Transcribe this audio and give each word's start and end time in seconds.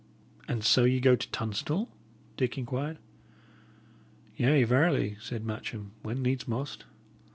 "And 0.47 0.63
so 0.63 0.83
ye 0.83 0.99
go 0.99 1.15
to 1.15 1.29
Tunstall?" 1.29 1.87
Dick 2.35 2.57
inquired. 2.57 2.97
"Yea, 4.35 4.63
verily," 4.63 5.15
said 5.19 5.45
Matcham, 5.45 5.91
"when 6.01 6.23
needs 6.23 6.47
must! 6.47 6.85